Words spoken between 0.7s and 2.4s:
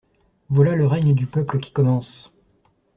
le règne du peuple qui commence.